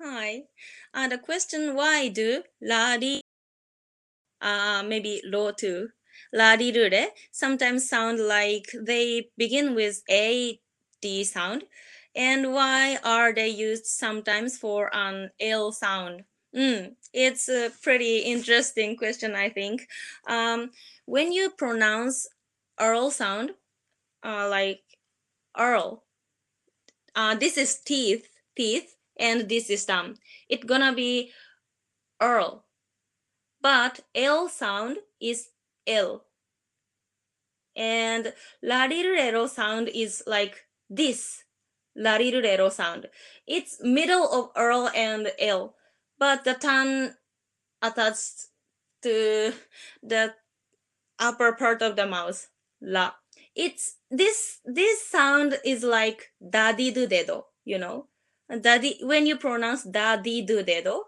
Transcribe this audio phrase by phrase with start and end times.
[0.00, 0.44] Hi.
[0.94, 3.20] And the question why do la di,
[4.40, 5.90] uh, maybe lo too,
[6.32, 10.60] la di ru re sometimes sound like they begin with a
[11.02, 11.64] d sound,
[12.14, 16.24] and why are they used sometimes for an l sound?
[16.54, 19.88] Mm, it's a pretty interesting question, I think.
[20.26, 20.70] Um,
[21.06, 22.26] when you pronounce
[22.78, 23.54] R sound,
[24.24, 24.82] uh, like
[25.54, 26.00] R,
[27.14, 30.14] uh, this is teeth, teeth, and this is thumb.
[30.48, 31.32] It's gonna be
[32.20, 32.62] R,
[33.60, 35.48] but L sound is
[35.86, 36.24] L.
[37.76, 38.32] And
[38.64, 41.44] larirero sound is like this
[41.96, 43.08] larirero sound.
[43.46, 45.74] It's middle of R and L,
[46.18, 47.10] but the tongue
[47.82, 48.48] attached
[49.02, 49.52] to
[50.02, 50.34] the
[51.18, 52.48] upper part of the mouth,
[52.80, 53.12] la.
[53.54, 58.08] It's this this sound is like daddy do dedo, you know.
[58.48, 61.00] Daddy when you pronounce daddy do dedo,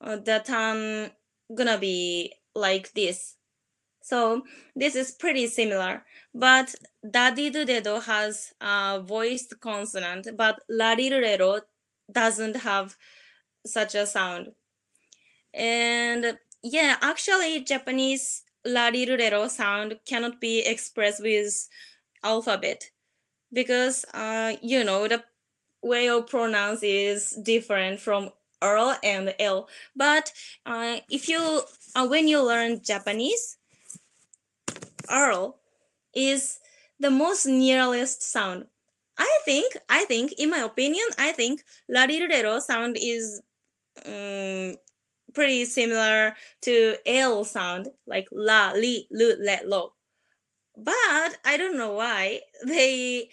[0.00, 1.10] uh, the tongue
[1.54, 3.36] gonna be like this.
[4.02, 4.42] So
[4.76, 6.74] this is pretty similar, but
[7.08, 11.62] daddy do dedo has a voiced consonant, but larirero
[12.12, 12.96] doesn't have
[13.66, 14.52] such a sound.
[15.52, 21.68] And yeah, actually Japanese larirero sound cannot be expressed with
[22.22, 22.90] alphabet
[23.52, 25.24] because uh, you know the
[25.84, 29.68] way of pronounce is different from R and L.
[29.94, 30.32] But
[30.64, 31.62] uh, if you
[31.94, 33.58] uh, when you learn Japanese,
[35.08, 35.52] R
[36.14, 36.58] is
[36.98, 38.66] the most nearest sound.
[39.18, 43.42] I think I think in my opinion I think larirero sound is
[44.06, 44.74] um,
[45.34, 49.92] pretty similar to L sound like la li lu let, lo.
[50.76, 53.28] But I don't know why they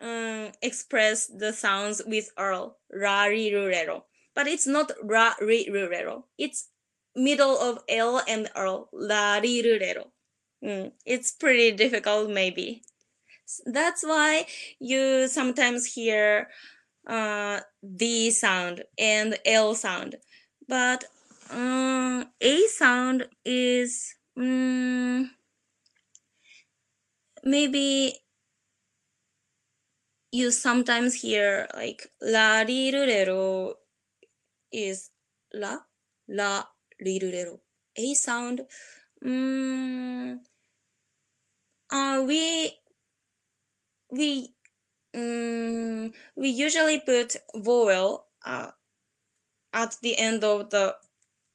[0.00, 4.02] um, express the sounds with R ra ri ru
[4.34, 6.04] but it's not ra ri ru re.
[6.38, 6.68] It's
[7.14, 10.04] middle of L and R la ri ru.
[10.64, 12.82] Mm, it's pretty difficult, maybe.
[13.66, 14.46] That's why
[14.78, 16.48] you sometimes hear
[17.06, 17.60] uh,
[17.96, 20.16] D sound and L sound,
[20.68, 21.04] but
[21.50, 25.30] um, A sound is um,
[27.44, 28.18] maybe
[30.32, 33.74] you sometimes hear like la ri ru re ro
[34.72, 35.10] is
[35.52, 35.76] la
[36.26, 36.64] la
[36.98, 37.60] ri ru re ro.
[37.96, 38.62] A sound.
[39.24, 40.40] Um,
[41.92, 42.72] uh, we
[44.10, 44.54] we
[45.14, 48.70] um, we usually put vowel uh,
[49.74, 50.96] at the end of the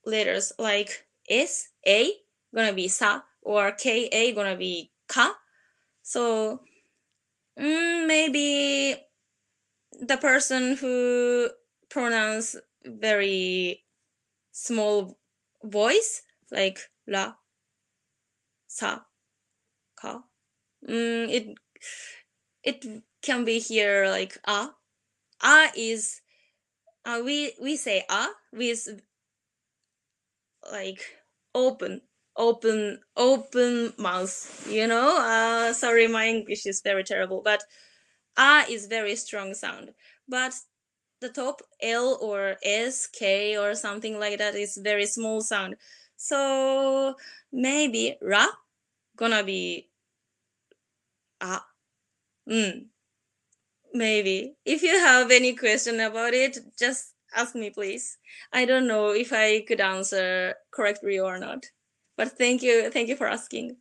[0.05, 2.13] letters like S A
[2.53, 5.33] gonna be sa or K A gonna be ka.
[6.03, 6.61] So
[7.57, 8.95] maybe
[9.99, 11.49] the person who
[11.89, 13.83] pronounce very
[14.51, 15.17] small
[15.63, 17.33] voice like la
[18.67, 19.01] sa
[19.95, 20.23] ka.
[20.87, 21.57] Mm, it
[22.63, 22.85] it
[23.21, 24.69] can be here like a.
[25.41, 26.21] A is
[27.05, 29.01] uh, we we say a with
[30.71, 31.01] like
[31.53, 32.01] open
[32.37, 35.17] open open mouth you know?
[35.19, 37.63] Uh sorry my english is very terrible but
[38.37, 39.93] a is very strong sound.
[40.27, 40.53] But
[41.21, 45.75] the top l or s k or something like that is very small sound.
[46.17, 47.15] So
[47.51, 48.47] maybe ra
[49.17, 49.89] gonna be
[51.41, 51.59] a.
[52.49, 52.89] Mm,
[53.93, 54.55] maybe.
[54.65, 58.17] If you have any question about it just ask me please.
[58.53, 61.67] I don't know if i could answer correctly or not
[62.17, 63.77] but thank you thank you for asking